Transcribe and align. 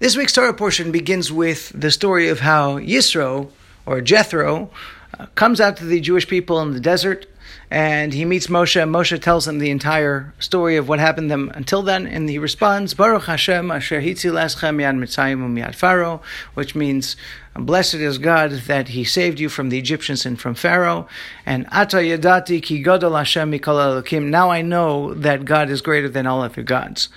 This 0.00 0.16
week's 0.16 0.32
Torah 0.32 0.54
portion 0.54 0.92
begins 0.92 1.30
with 1.30 1.78
the 1.78 1.90
story 1.90 2.28
of 2.28 2.40
how 2.40 2.78
Yisro, 2.78 3.50
or 3.84 4.00
Jethro, 4.00 4.70
uh, 5.18 5.26
comes 5.34 5.60
out 5.60 5.76
to 5.76 5.84
the 5.84 6.00
Jewish 6.00 6.26
people 6.26 6.58
in 6.62 6.72
the 6.72 6.80
desert 6.80 7.26
and 7.70 8.14
he 8.14 8.24
meets 8.24 8.46
Moshe. 8.46 8.80
Moshe 8.88 9.20
tells 9.20 9.46
him 9.46 9.58
the 9.58 9.68
entire 9.68 10.32
story 10.38 10.78
of 10.78 10.88
what 10.88 11.00
happened 11.00 11.28
to 11.28 11.32
them 11.34 11.52
until 11.54 11.82
then, 11.82 12.06
and 12.06 12.30
he 12.30 12.38
responds, 12.38 12.94
Baruch 12.94 13.24
Hashem 13.24 13.70
asher 13.70 14.00
hitzil 14.00 14.42
eschem 14.42 14.80
yad 14.80 14.98
mitzayim 14.98 15.46
umyad 15.46 15.74
Pharaoh, 15.74 16.22
which 16.54 16.74
means, 16.74 17.14
blessed 17.54 17.96
is 17.96 18.16
God 18.16 18.52
that 18.52 18.88
he 18.88 19.04
saved 19.04 19.38
you 19.38 19.50
from 19.50 19.68
the 19.68 19.78
Egyptians 19.78 20.24
and 20.24 20.40
from 20.40 20.54
Pharaoh, 20.54 21.08
and 21.44 21.66
Ata 21.70 21.98
yadati 21.98 22.62
ki 22.62 22.82
godol 22.82 23.18
Hashem 23.18 23.52
mikol 23.52 24.30
now 24.30 24.50
I 24.50 24.62
know 24.62 25.12
that 25.12 25.44
God 25.44 25.68
is 25.68 25.82
greater 25.82 26.08
than 26.08 26.26
all 26.26 26.42
of 26.42 26.56
your 26.56 26.64
gods. 26.64 27.10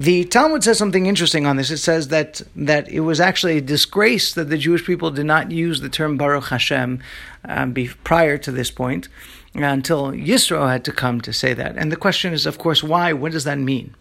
The 0.00 0.24
Talmud 0.26 0.62
says 0.62 0.78
something 0.78 1.06
interesting 1.06 1.44
on 1.44 1.56
this. 1.56 1.72
It 1.72 1.78
says 1.78 2.06
that 2.08 2.40
that 2.54 2.88
it 2.88 3.00
was 3.00 3.18
actually 3.18 3.58
a 3.58 3.60
disgrace 3.60 4.32
that 4.32 4.48
the 4.48 4.56
Jewish 4.56 4.86
people 4.86 5.10
did 5.10 5.26
not 5.26 5.50
use 5.50 5.80
the 5.80 5.88
term 5.88 6.16
Baruch 6.16 6.50
Hashem 6.50 7.00
um, 7.44 7.72
be, 7.72 7.88
prior 7.88 8.38
to 8.38 8.52
this 8.52 8.70
point, 8.70 9.08
until 9.54 10.12
Yisro 10.12 10.70
had 10.70 10.84
to 10.84 10.92
come 10.92 11.20
to 11.22 11.32
say 11.32 11.52
that. 11.52 11.76
And 11.76 11.90
the 11.90 11.96
question 11.96 12.32
is, 12.32 12.46
of 12.46 12.58
course, 12.58 12.80
why? 12.80 13.12
What 13.12 13.32
does 13.32 13.42
that 13.42 13.58
mean? 13.58 13.96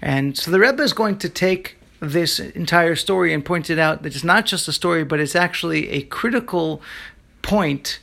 And 0.00 0.38
so 0.38 0.50
the 0.50 0.58
Rebbe 0.58 0.82
is 0.82 0.94
going 0.94 1.18
to 1.18 1.28
take 1.28 1.76
this 2.00 2.40
entire 2.40 2.96
story 2.96 3.34
and 3.34 3.44
point 3.44 3.68
it 3.68 3.78
out 3.78 4.02
that 4.04 4.14
it's 4.14 4.24
not 4.24 4.46
just 4.46 4.68
a 4.68 4.72
story, 4.72 5.04
but 5.04 5.20
it's 5.20 5.36
actually 5.36 5.90
a 5.90 6.00
critical 6.02 6.80
point 7.42 8.00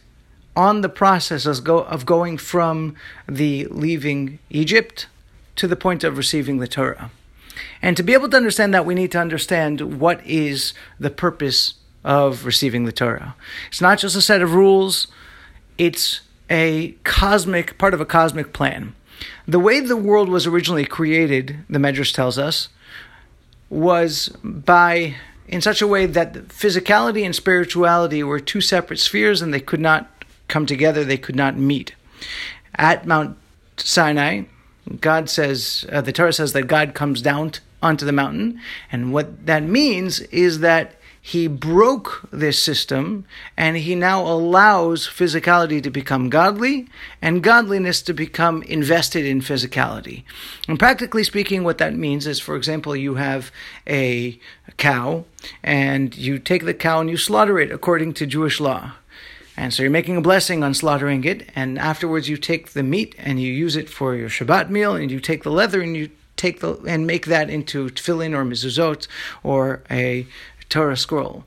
on 0.56 0.81
the 0.81 0.90
process 0.90 1.48
of, 1.48 1.64
go, 1.64 1.80
of 1.80 2.06
going 2.06 2.38
from 2.38 2.95
the 3.28 3.66
leaving 3.72 4.38
Egypt 4.52 5.08
to 5.56 5.68
the 5.68 5.76
point 5.76 6.04
of 6.04 6.16
receiving 6.16 6.59
the 6.59 6.68
Torah. 6.68 7.09
And 7.81 7.95
to 7.98 8.04
be 8.04 8.13
able 8.13 8.30
to 8.30 8.38
understand 8.38 8.73
that, 8.73 8.86
we 8.86 8.95
need 8.95 9.12
to 9.12 9.20
understand 9.20 10.00
what 10.00 10.26
is 10.26 10.73
the 11.00 11.09
purpose 11.09 11.75
of 12.03 12.45
receiving 12.45 12.86
the 12.86 12.92
Torah. 12.92 13.36
It's 13.67 13.81
not 13.81 14.00
just 14.00 14.16
a 14.16 14.22
set 14.22 14.42
of 14.42 14.53
rules, 14.53 15.08
it's 15.78 16.22
a 16.50 16.92
cosmic, 17.03 17.78
part 17.78 17.94
of 17.94 18.02
a 18.02 18.06
cosmic 18.06 18.53
plan. 18.53 18.95
The 19.47 19.59
way 19.59 19.80
the 19.80 19.97
world 19.97 20.30
was 20.30 20.47
originally 20.47 20.86
created, 20.86 21.59
the 21.69 21.80
Medrash 21.80 22.14
tells 22.14 22.38
us, 22.38 22.69
was 23.69 24.30
by 24.44 25.16
in 25.47 25.62
such 25.62 25.81
a 25.81 25.88
way 25.88 26.06
that 26.06 26.34
physicality 26.50 27.25
and 27.25 27.36
spirituality 27.36 28.23
were 28.23 28.39
two 28.39 28.62
separate 28.62 29.00
spheres 29.00 29.41
and 29.41 29.53
they 29.53 29.59
could 29.59 29.80
not 29.80 30.25
come 30.47 30.66
together, 30.66 31.03
they 31.03 31.17
could 31.17 31.36
not 31.36 31.58
meet. 31.58 31.95
At 32.75 33.08
Mount 33.08 33.38
Sinai, 33.78 34.44
God 35.02 35.30
says, 35.30 35.86
uh, 35.92 36.02
the 36.02 36.12
Torah 36.12 36.34
says 36.34 36.54
that 36.54 36.64
God 36.64 36.94
comes 36.94 37.22
down 37.22 37.52
t- 37.52 37.59
onto 37.82 38.06
the 38.06 38.12
mountain. 38.12 38.59
And 38.92 39.14
what 39.14 39.46
that 39.46 39.64
means 39.64 40.20
is 40.20 40.59
that 40.59 40.96
he 41.22 41.48
broke 41.48 42.28
this 42.31 42.62
system 42.62 43.26
and 43.58 43.78
he 43.78 43.94
now 43.94 44.26
allows 44.26 45.08
physicality 45.08 45.84
to 45.84 45.90
become 45.90 46.30
godly 46.30 46.88
and 47.22 47.44
godliness 47.44 48.02
to 48.04 48.14
become 48.14 48.64
invested 48.64 49.26
in 49.26 49.42
physicality. 49.42 50.23
And 50.68 50.80
practically 50.80 51.24
speaking, 51.24 51.64
what 51.64 51.78
that 51.78 51.94
means 51.94 52.26
is, 52.26 52.40
for 52.40 52.56
example, 52.56 52.96
you 52.96 53.16
have 53.16 53.52
a 53.88 54.40
cow 54.78 55.26
and 55.62 56.18
you 56.18 56.40
take 56.40 56.66
the 56.66 56.74
cow 56.74 57.02
and 57.02 57.09
you 57.09 57.18
slaughter 57.18 57.59
it 57.59 57.72
according 57.72 58.14
to 58.14 58.26
Jewish 58.26 58.59
law. 58.59 58.94
And 59.60 59.74
so 59.74 59.84
you're 59.84 59.92
making 59.92 60.16
a 60.16 60.22
blessing 60.22 60.64
on 60.64 60.74
slaughtering 60.74 61.26
it, 61.26 61.50
and 61.54 61.78
afterwards 61.78 62.30
you 62.30 62.38
take 62.38 62.70
the 62.70 62.82
meat 62.82 63.14
and 63.18 63.42
you 63.42 63.52
use 63.52 63.76
it 63.76 63.90
for 63.90 64.16
your 64.16 64.30
Shabbat 64.30 64.70
meal, 64.70 64.96
and 64.96 65.12
you 65.12 65.20
take 65.20 65.44
the 65.44 65.52
leather 65.52 65.82
and 65.82 65.98
you 65.98 66.12
take 66.38 66.62
the 66.62 66.76
and 66.88 67.06
make 67.06 67.26
that 67.26 67.50
into 67.50 67.90
tefillin 67.90 68.34
or 68.34 68.46
mezuzot 68.46 69.06
or 69.44 69.84
a 69.92 70.26
Torah 70.70 70.96
scroll. 70.96 71.44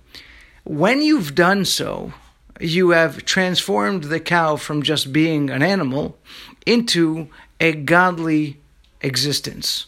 When 0.65 1.01
you've 1.01 1.35
done 1.35 1.65
so, 1.65 2.13
you 2.61 2.91
have 2.91 3.25
transformed 3.25 4.05
the 4.05 4.21
cow 4.21 4.57
from 4.57 4.83
just 4.83 5.11
being 5.11 5.49
an 5.49 5.63
animal 5.63 6.19
into 6.67 7.29
a 7.61 7.73
godly 7.73 8.59
existence. 9.01 9.87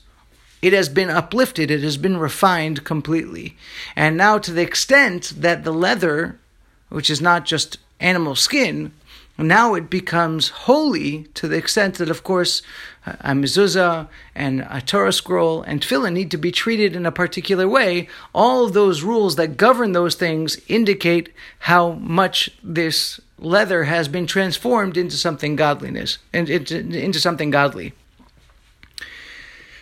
It 0.63 0.73
has 0.73 0.89
been 0.89 1.11
uplifted, 1.11 1.71
it 1.71 1.83
has 1.83 1.99
been 1.99 2.17
refined 2.17 2.85
completely. 2.85 3.59
And 3.95 4.17
now, 4.17 4.39
to 4.39 4.51
the 4.51 4.63
extent 4.63 5.35
that 5.37 5.63
the 5.63 5.75
leather, 5.75 6.41
which 6.89 7.11
is 7.11 7.21
not 7.21 7.45
just 7.45 7.77
animal 8.01 8.35
skin, 8.35 8.93
now 9.37 9.75
it 9.75 9.91
becomes 9.91 10.49
holy 10.51 11.25
to 11.35 11.49
the 11.49 11.57
extent 11.57 11.97
that, 11.97 12.09
of 12.09 12.23
course, 12.23 12.63
a 13.05 13.33
mezuzah 13.33 14.09
and 14.35 14.65
a 14.71 14.81
Torah 14.81 15.13
scroll 15.13 15.63
and 15.63 15.81
tefillin 15.81 16.13
need 16.13 16.31
to 16.31 16.37
be 16.37 16.53
treated 16.53 16.95
in 16.95 17.05
a 17.05 17.11
particular 17.11 17.69
way. 17.69 18.09
All 18.33 18.69
those 18.69 19.03
rules 19.03 19.35
that 19.35 19.57
govern 19.57 19.91
those 19.91 20.15
things 20.15 20.61
indicate 20.69 21.31
how 21.61 21.93
much 21.93 22.51
this 22.63 23.21
leather 23.37 23.85
has 23.85 24.07
been 24.07 24.27
transformed 24.27 24.97
into 24.97 25.17
something 25.17 25.57
godliness 25.57 26.19
and 26.33 26.49
into 26.49 27.19
something 27.19 27.51
godly. 27.51 27.93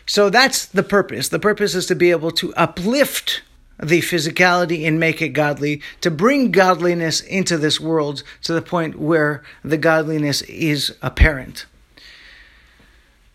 So 0.07 0.31
that's 0.31 0.65
the 0.65 0.83
purpose. 0.83 1.29
The 1.29 1.39
purpose 1.39 1.75
is 1.75 1.85
to 1.87 1.95
be 1.95 2.11
able 2.11 2.31
to 2.33 2.55
uplift 2.55 3.43
the 3.83 4.01
physicality 4.01 4.87
and 4.87 5.01
make 5.01 5.21
it 5.21 5.31
godly, 5.31 5.83
to 6.01 6.11
bring 6.11 6.53
godliness 6.53 7.21
into 7.21 7.59
this 7.59 7.81
world 7.81 8.23
to 8.43 8.53
the 8.53 8.63
point 8.63 8.99
where 8.99 9.43
the 9.65 9.77
godliness 9.77 10.43
is 10.43 10.95
apparent. 11.03 11.67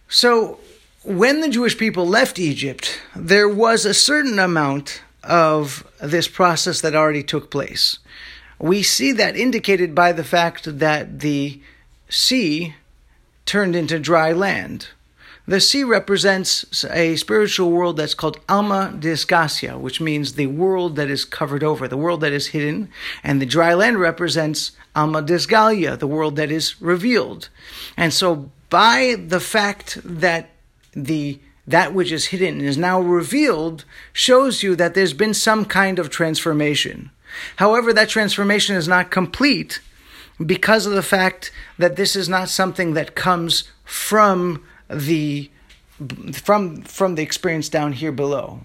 So, 0.08 0.60
when 1.04 1.42
the 1.42 1.50
Jewish 1.50 1.78
people 1.78 2.08
left 2.08 2.40
Egypt, 2.40 3.00
there 3.16 3.48
was 3.48 3.86
a 3.86 3.94
certain 3.94 4.40
amount 4.40 5.02
of 5.24 5.86
this 6.02 6.28
process 6.28 6.82
that 6.82 6.96
already 6.96 7.24
took 7.24 7.50
place. 7.50 8.00
We 8.60 8.84
see 8.84 9.12
that 9.14 9.36
indicated 9.36 9.94
by 9.94 10.12
the 10.14 10.24
fact 10.24 10.80
that 10.80 11.20
the 11.20 11.62
sea 12.10 12.76
turned 13.46 13.76
into 13.76 14.00
dry 14.00 14.32
land. 14.32 14.90
The 15.48 15.62
sea 15.62 15.86
represents 15.86 16.84
a 16.92 17.16
spiritual 17.16 17.72
world 17.72 17.96
that's 17.96 18.14
called 18.14 18.40
Alma 18.50 18.94
Disgasia, 19.00 19.80
which 19.80 20.02
means 20.02 20.34
the 20.34 20.48
world 20.48 20.98
that 20.98 21.10
is 21.10 21.24
covered 21.24 21.64
over, 21.64 21.88
the 21.88 21.96
world 21.96 22.20
that 22.20 22.34
is 22.34 22.48
hidden. 22.48 22.90
And 23.24 23.42
the 23.42 23.46
dry 23.46 23.74
land 23.74 23.98
represents 23.98 24.74
Alma 24.94 25.24
Disgalia, 25.24 25.98
the 25.98 26.06
world 26.06 26.36
that 26.36 26.52
is 26.52 26.82
revealed. 26.82 27.48
And 27.96 28.14
so, 28.14 28.52
by 28.70 29.16
the 29.18 29.40
fact 29.40 30.00
that 30.04 30.50
the 30.92 31.40
that 31.66 31.94
which 31.94 32.12
is 32.12 32.28
hidden 32.28 32.62
is 32.62 32.78
now 32.78 33.00
revealed 33.00 33.84
shows 34.14 34.64
you 34.64 34.76
that 34.76 34.94
there's 34.94 35.14
been 35.14 35.34
some 35.34 35.66
kind 35.66 36.00
of 36.00 36.10
transformation. 36.10 37.12
However, 37.58 37.92
that 37.94 38.08
transformation 38.10 38.76
is 38.76 38.88
not 38.88 39.12
complete 39.12 39.82
because 40.46 40.86
of 40.86 40.94
the 40.94 41.04
fact 41.04 41.52
that 41.78 41.98
this 41.98 42.16
is 42.16 42.30
not 42.30 42.48
something 42.48 42.94
that 42.94 43.16
comes 43.16 43.66
from 43.84 44.64
the 44.90 45.50
from 46.34 46.82
from 46.84 47.16
the 47.16 47.24
experience 47.24 47.70
down 47.70 47.94
here 47.94 48.12
below. 48.12 48.62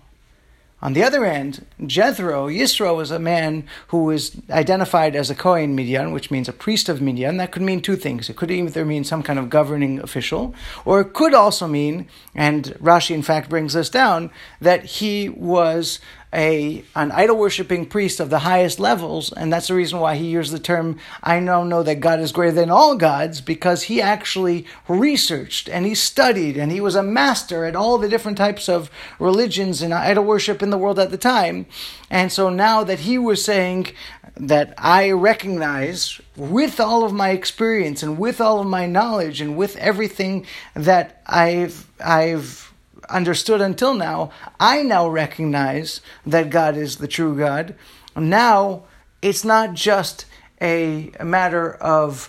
On 0.83 0.95
the 0.95 1.05
other 1.05 1.25
end, 1.25 1.65
Jethro, 1.87 2.49
Yisro, 2.49 2.97
was 2.97 3.13
a 3.13 3.21
man 3.21 3.69
who 3.89 4.03
was 4.03 4.37
identified 4.51 5.15
as 5.15 5.31
a 5.31 5.35
Kohen 5.35 5.77
Midian, 5.77 6.11
which 6.11 6.33
means 6.33 6.49
a 6.49 6.53
priest 6.53 6.89
of 6.89 7.01
Midian. 7.01 7.37
That 7.37 7.53
could 7.53 7.63
mean 7.63 7.81
two 7.81 7.95
things. 7.95 8.29
It 8.29 8.35
could 8.35 8.51
either 8.51 8.85
mean 8.85 9.05
some 9.05 9.23
kind 9.23 9.39
of 9.39 9.49
governing 9.49 10.01
official, 10.01 10.57
or 10.85 11.01
it 11.01 11.13
could 11.13 11.35
also 11.35 11.69
mean, 11.69 12.09
and 12.35 12.65
Rashi 12.83 13.15
in 13.15 13.23
fact 13.23 13.49
brings 13.49 13.75
this 13.75 13.91
down, 13.91 14.33
that 14.61 14.85
he 14.85 15.29
was 15.29 16.01
a 16.35 16.83
an 16.97 17.13
idol 17.13 17.37
worshipping 17.37 17.87
priest 17.87 18.21
of 18.21 18.31
the 18.31 18.41
highest 18.41 18.81
levels, 18.81 19.33
and 19.33 19.53
that's 19.53 19.69
the 19.69 19.75
reason 19.75 20.01
why 20.01 20.17
he 20.17 20.27
used 20.27 20.53
the 20.53 20.59
term 20.59 20.99
I 21.23 21.41
now 21.41 21.63
know 21.63 21.83
that 21.83 22.01
God 22.01 22.21
is 22.21 22.33
greater 22.33 22.53
than 22.53 22.71
all 22.71 22.97
gods, 22.97 23.41
because 23.41 23.85
he 23.85 24.01
actually 24.01 24.67
researched 24.89 25.69
and 25.69 25.85
he 25.85 25.95
studied 25.95 26.57
and 26.57 26.73
he 26.73 26.81
was 26.81 26.95
a 26.95 27.03
master 27.03 27.65
at 27.65 27.77
all 27.77 27.99
the 27.99 28.09
different 28.09 28.39
types 28.39 28.69
of 28.69 28.91
religions 29.19 29.83
and 29.83 29.93
idol 29.93 30.25
worship 30.25 30.63
in 30.63 30.71
the 30.71 30.79
world 30.79 30.99
at 30.99 31.11
the 31.11 31.19
time. 31.19 31.67
And 32.11 32.33
so 32.33 32.49
now 32.49 32.85
that 32.85 33.01
he 33.01 33.19
was 33.19 33.45
saying 33.45 33.89
that 34.37 34.73
I 34.79 35.11
recognize 35.11 36.21
with 36.37 36.81
all 36.81 37.05
of 37.05 37.13
my 37.13 37.31
experience 37.31 38.03
and 38.03 38.19
with 38.19 38.41
all 38.41 38.61
of 38.61 38.67
my 38.67 38.87
knowledge 38.87 39.41
and 39.43 39.57
with 39.57 39.77
everything 39.77 40.47
that 40.75 41.23
I've 41.27 41.87
I've 42.03 42.72
understood 43.09 43.61
until 43.61 43.95
now, 43.95 44.31
I 44.61 44.83
now 44.83 45.09
recognize 45.09 46.01
that 46.27 46.51
God 46.51 46.77
is 46.77 46.97
the 46.97 47.09
true 47.09 47.37
God. 47.37 47.75
Now, 48.17 48.85
it's 49.21 49.45
not 49.45 49.75
just 49.75 50.27
a, 50.61 51.11
a 51.19 51.25
matter 51.25 51.75
of 51.75 52.29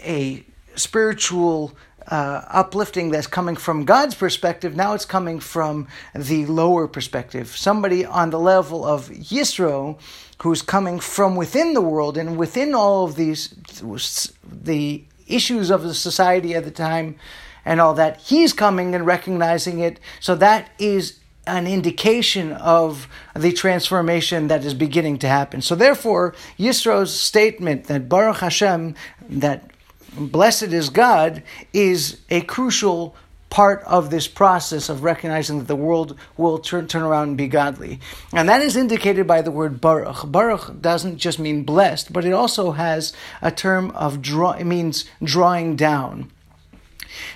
a 0.00 0.44
spiritual 0.74 1.76
uh, 2.08 2.42
uplifting 2.48 3.10
that's 3.10 3.26
coming 3.26 3.56
from 3.56 3.84
God's 3.84 4.14
perspective. 4.14 4.76
Now 4.76 4.94
it's 4.94 5.04
coming 5.04 5.40
from 5.40 5.88
the 6.14 6.46
lower 6.46 6.86
perspective. 6.86 7.56
Somebody 7.56 8.04
on 8.04 8.30
the 8.30 8.38
level 8.38 8.84
of 8.84 9.08
Yisro, 9.08 9.98
who's 10.42 10.62
coming 10.62 11.00
from 11.00 11.34
within 11.34 11.74
the 11.74 11.80
world 11.80 12.16
and 12.16 12.36
within 12.36 12.74
all 12.74 13.04
of 13.04 13.16
these, 13.16 13.54
the 14.44 15.04
issues 15.26 15.70
of 15.70 15.82
the 15.82 15.94
society 15.94 16.54
at 16.54 16.64
the 16.64 16.70
time 16.70 17.16
and 17.66 17.80
all 17.80 17.92
that. 17.94 18.22
He's 18.22 18.54
coming 18.54 18.94
and 18.94 19.04
recognizing 19.04 19.80
it. 19.80 20.00
So 20.20 20.34
that 20.36 20.70
is 20.78 21.18
an 21.46 21.66
indication 21.66 22.52
of 22.52 23.08
the 23.34 23.52
transformation 23.52 24.48
that 24.48 24.64
is 24.64 24.72
beginning 24.72 25.18
to 25.18 25.28
happen. 25.28 25.60
So 25.60 25.74
therefore, 25.74 26.34
Yisro's 26.58 27.14
statement 27.14 27.84
that 27.84 28.08
Baruch 28.08 28.38
Hashem, 28.38 28.94
that 29.28 29.70
blessed 30.18 30.72
is 30.72 30.88
God, 30.88 31.42
is 31.72 32.20
a 32.30 32.40
crucial 32.42 33.14
part 33.48 33.82
of 33.84 34.10
this 34.10 34.26
process 34.26 34.88
of 34.88 35.04
recognizing 35.04 35.58
that 35.58 35.68
the 35.68 35.76
world 35.76 36.18
will 36.36 36.58
turn, 36.58 36.88
turn 36.88 37.02
around 37.02 37.28
and 37.28 37.36
be 37.36 37.46
godly. 37.46 38.00
And 38.32 38.48
that 38.48 38.60
is 38.60 38.76
indicated 38.76 39.26
by 39.26 39.40
the 39.40 39.52
word 39.52 39.80
Baruch. 39.80 40.30
Baruch 40.30 40.80
doesn't 40.80 41.18
just 41.18 41.38
mean 41.38 41.62
blessed, 41.62 42.12
but 42.12 42.24
it 42.24 42.32
also 42.32 42.72
has 42.72 43.12
a 43.40 43.52
term 43.52 43.92
of 43.92 44.20
draw, 44.20 44.52
it 44.52 44.64
means 44.64 45.04
drawing 45.22 45.76
down. 45.76 46.32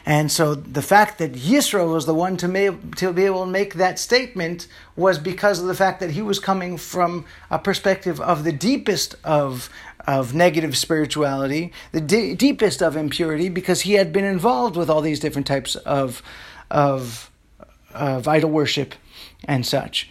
And 0.06 0.30
so 0.30 0.54
the 0.54 0.82
fact 0.82 1.18
that 1.18 1.32
Yisro 1.32 1.92
was 1.92 2.06
the 2.06 2.14
one 2.14 2.36
to, 2.38 2.48
may, 2.48 2.70
to 2.96 3.12
be 3.12 3.24
able 3.24 3.44
to 3.44 3.50
make 3.50 3.74
that 3.74 3.98
statement 3.98 4.66
was 4.96 5.18
because 5.18 5.60
of 5.60 5.66
the 5.66 5.74
fact 5.74 6.00
that 6.00 6.10
he 6.10 6.22
was 6.22 6.38
coming 6.38 6.76
from 6.76 7.24
a 7.50 7.58
perspective 7.58 8.20
of 8.20 8.44
the 8.44 8.52
deepest 8.52 9.14
of 9.24 9.70
of 10.06 10.34
negative 10.34 10.76
spirituality, 10.76 11.72
the 11.92 12.00
deepest 12.00 12.82
of 12.82 12.96
impurity, 12.96 13.48
because 13.48 13.82
he 13.82 13.94
had 13.94 14.12
been 14.12 14.24
involved 14.24 14.76
with 14.76 14.90
all 14.90 15.00
these 15.00 15.20
different 15.20 15.46
types 15.46 15.76
of, 15.76 16.22
of, 16.70 17.30
of 17.94 18.26
idol 18.26 18.50
worship 18.50 18.94
and 19.44 19.64
such. 19.66 20.08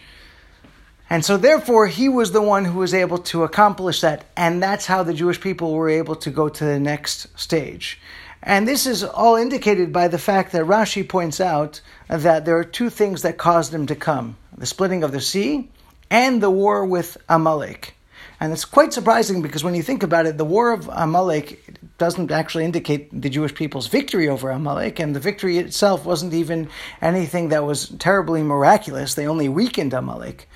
And 1.08 1.24
so, 1.24 1.36
therefore, 1.36 1.88
he 1.88 2.08
was 2.08 2.30
the 2.30 2.40
one 2.40 2.64
who 2.64 2.78
was 2.78 2.94
able 2.94 3.18
to 3.18 3.42
accomplish 3.42 4.00
that, 4.00 4.26
and 4.36 4.62
that's 4.62 4.86
how 4.86 5.02
the 5.02 5.12
Jewish 5.12 5.40
people 5.40 5.72
were 5.74 5.88
able 5.88 6.14
to 6.16 6.30
go 6.30 6.48
to 6.48 6.64
the 6.64 6.78
next 6.78 7.26
stage. 7.38 8.00
And 8.42 8.66
this 8.66 8.86
is 8.86 9.04
all 9.04 9.36
indicated 9.36 9.92
by 9.92 10.08
the 10.08 10.18
fact 10.18 10.52
that 10.52 10.64
Rashi 10.64 11.06
points 11.06 11.40
out 11.40 11.80
that 12.08 12.44
there 12.44 12.56
are 12.56 12.64
two 12.64 12.88
things 12.88 13.22
that 13.22 13.38
caused 13.38 13.74
him 13.74 13.86
to 13.86 13.94
come 13.94 14.36
the 14.56 14.66
splitting 14.66 15.02
of 15.02 15.12
the 15.12 15.20
sea 15.20 15.70
and 16.10 16.42
the 16.42 16.50
war 16.50 16.84
with 16.84 17.16
Amalek. 17.28 17.94
And 18.40 18.52
it's 18.52 18.64
quite 18.64 18.92
surprising 18.92 19.42
because 19.42 19.62
when 19.62 19.74
you 19.74 19.82
think 19.82 20.02
about 20.02 20.26
it, 20.26 20.38
the 20.38 20.46
war 20.46 20.72
of 20.72 20.88
Amalek 20.92 21.78
doesn't 21.98 22.30
actually 22.30 22.64
indicate 22.64 23.08
the 23.22 23.28
Jewish 23.28 23.54
people's 23.54 23.86
victory 23.86 24.28
over 24.28 24.50
Amalek, 24.50 24.98
and 24.98 25.14
the 25.14 25.20
victory 25.20 25.58
itself 25.58 26.06
wasn't 26.06 26.32
even 26.32 26.70
anything 27.02 27.50
that 27.50 27.64
was 27.64 27.90
terribly 27.98 28.42
miraculous. 28.42 29.14
They 29.14 29.26
only 29.26 29.50
weakened 29.50 29.92
Amalek. 29.92 30.48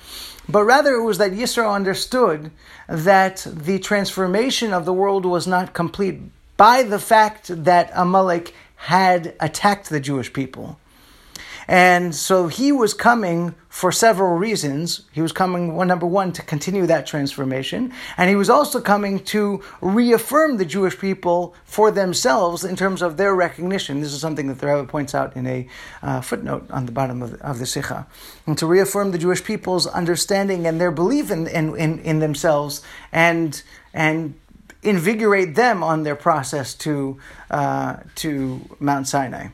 But 0.49 0.63
rather, 0.63 0.93
it 0.93 1.03
was 1.03 1.19
that 1.19 1.31
Yisro 1.33 1.73
understood 1.73 2.49
that 2.87 3.45
the 3.47 3.77
transformation 3.77 4.73
of 4.73 4.85
the 4.85 4.93
world 4.93 5.25
was 5.25 5.45
not 5.45 5.73
complete 5.73 6.19
by 6.57 6.83
the 6.83 6.99
fact 6.99 7.63
that 7.65 7.91
Amalek 7.93 8.53
had 8.75 9.35
attacked 9.39 9.89
the 9.89 9.99
Jewish 9.99 10.31
people. 10.31 10.79
And 11.67 12.13
so 12.13 12.47
he 12.47 12.71
was 12.71 12.93
coming 12.93 13.55
for 13.69 13.91
several 13.91 14.35
reasons. 14.35 15.01
He 15.11 15.21
was 15.21 15.31
coming, 15.31 15.75
one, 15.75 15.87
number 15.87 16.05
one, 16.05 16.31
to 16.33 16.43
continue 16.43 16.85
that 16.85 17.07
transformation. 17.07 17.91
And 18.17 18.29
he 18.29 18.35
was 18.35 18.49
also 18.49 18.79
coming 18.79 19.19
to 19.25 19.63
reaffirm 19.81 20.57
the 20.57 20.65
Jewish 20.65 20.97
people 20.97 21.55
for 21.65 21.89
themselves 21.89 22.63
in 22.63 22.75
terms 22.75 23.01
of 23.01 23.17
their 23.17 23.33
recognition. 23.33 24.01
This 24.01 24.13
is 24.13 24.21
something 24.21 24.47
that 24.47 24.59
the 24.59 24.67
Rebbe 24.67 24.85
points 24.87 25.15
out 25.15 25.35
in 25.35 25.47
a 25.47 25.67
uh, 26.03 26.21
footnote 26.21 26.69
on 26.69 26.85
the 26.85 26.91
bottom 26.91 27.21
of 27.23 27.31
the, 27.31 27.45
of 27.45 27.57
the 27.57 27.65
Sikha. 27.65 28.05
And 28.45 28.57
to 28.59 28.67
reaffirm 28.67 29.11
the 29.11 29.17
Jewish 29.17 29.43
people's 29.43 29.87
understanding 29.87 30.67
and 30.67 30.79
their 30.79 30.91
belief 30.91 31.31
in, 31.31 31.47
in, 31.47 31.75
in, 31.75 31.99
in 31.99 32.19
themselves 32.19 32.83
and, 33.11 33.61
and 33.93 34.35
invigorate 34.85 35.55
them 35.55 35.83
on 35.83 36.03
their 36.03 36.15
process 36.15 36.73
to, 36.75 37.19
uh, 37.49 37.97
to 38.15 38.61
Mount 38.79 39.07
Sinai. 39.07 39.47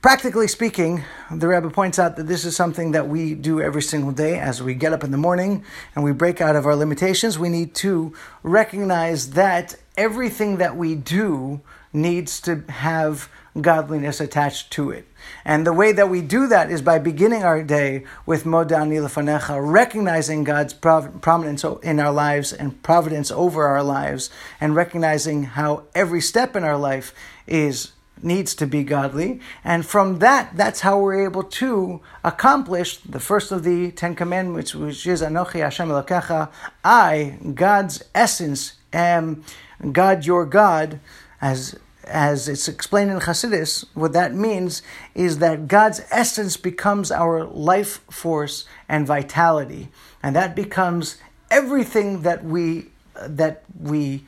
Practically 0.00 0.46
speaking, 0.46 1.02
the 1.28 1.48
Rebbe 1.48 1.70
points 1.70 1.98
out 1.98 2.14
that 2.16 2.28
this 2.28 2.44
is 2.44 2.54
something 2.54 2.92
that 2.92 3.08
we 3.08 3.34
do 3.34 3.60
every 3.60 3.82
single 3.82 4.12
day 4.12 4.38
as 4.38 4.62
we 4.62 4.74
get 4.74 4.92
up 4.92 5.02
in 5.02 5.10
the 5.10 5.16
morning 5.16 5.64
and 5.96 6.04
we 6.04 6.12
break 6.12 6.40
out 6.40 6.54
of 6.54 6.66
our 6.66 6.76
limitations. 6.76 7.36
We 7.36 7.48
need 7.48 7.74
to 7.76 8.14
recognize 8.44 9.30
that 9.30 9.74
everything 9.96 10.58
that 10.58 10.76
we 10.76 10.94
do 10.94 11.60
needs 11.92 12.40
to 12.42 12.64
have 12.68 13.28
godliness 13.60 14.20
attached 14.20 14.70
to 14.72 14.90
it. 14.90 15.06
And 15.44 15.66
the 15.66 15.72
way 15.72 15.92
that 15.92 16.08
we 16.08 16.22
do 16.22 16.46
that 16.46 16.70
is 16.70 16.82
by 16.82 16.98
beginning 16.98 17.42
our 17.42 17.62
day 17.62 18.04
with 18.24 18.44
Modani 18.44 19.00
Lefanecha, 19.00 19.58
recognizing 19.60 20.44
God's 20.44 20.74
prominence 20.74 21.64
in 21.82 21.98
our 22.00 22.12
lives 22.12 22.52
and 22.52 22.80
providence 22.82 23.30
over 23.30 23.66
our 23.66 23.82
lives, 23.82 24.30
and 24.60 24.76
recognizing 24.76 25.42
how 25.42 25.84
every 25.94 26.20
step 26.20 26.54
in 26.54 26.64
our 26.64 26.78
life 26.78 27.12
is 27.46 27.92
needs 28.22 28.54
to 28.56 28.66
be 28.66 28.82
godly. 28.82 29.40
And 29.64 29.86
from 29.86 30.18
that, 30.18 30.56
that's 30.56 30.80
how 30.80 30.98
we're 30.98 31.24
able 31.24 31.44
to 31.44 32.00
accomplish 32.24 32.98
the 32.98 33.20
first 33.20 33.52
of 33.52 33.62
the 33.62 33.92
Ten 33.92 34.14
Commandments, 34.14 34.74
which 34.74 35.06
is 35.06 35.22
Anochi 35.22 35.60
Hashem 35.60 35.88
Elokecha. 35.88 36.50
I, 36.84 37.38
God's 37.54 38.02
essence, 38.14 38.74
am 38.92 39.44
God 39.92 40.26
your 40.26 40.46
God, 40.46 41.00
as 41.40 41.78
as 42.04 42.48
it's 42.48 42.68
explained 42.68 43.10
in 43.10 43.20
Chassidus, 43.20 43.84
what 43.92 44.14
that 44.14 44.34
means 44.34 44.82
is 45.14 45.38
that 45.38 45.68
God's 45.68 46.00
essence 46.10 46.56
becomes 46.56 47.10
our 47.10 47.44
life 47.44 48.00
force 48.10 48.64
and 48.88 49.06
vitality, 49.06 49.88
and 50.22 50.34
that 50.34 50.56
becomes 50.56 51.18
everything 51.50 52.22
that 52.22 52.44
we 52.44 52.90
that 53.20 53.62
we 53.78 54.24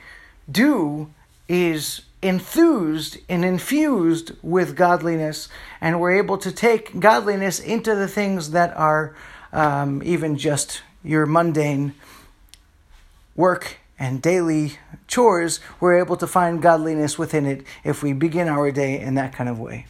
do 0.50 1.10
is 1.48 2.02
enthused 2.22 3.16
and 3.28 3.44
infused 3.44 4.32
with 4.42 4.76
godliness, 4.76 5.48
and 5.80 6.00
we're 6.00 6.16
able 6.18 6.36
to 6.38 6.52
take 6.52 7.00
godliness 7.00 7.58
into 7.58 7.94
the 7.94 8.08
things 8.08 8.50
that 8.50 8.76
are 8.76 9.14
um, 9.52 10.02
even 10.04 10.36
just 10.36 10.82
your 11.02 11.24
mundane 11.24 11.94
work 13.34 13.79
and 14.00 14.20
daily 14.20 14.78
chores, 15.06 15.60
we're 15.78 15.98
able 15.98 16.16
to 16.16 16.26
find 16.26 16.60
godliness 16.60 17.18
within 17.18 17.46
it 17.46 17.64
if 17.84 18.02
we 18.02 18.14
begin 18.14 18.48
our 18.48 18.72
day 18.72 18.98
in 18.98 19.14
that 19.14 19.32
kind 19.32 19.48
of 19.48 19.60
way. 19.60 19.86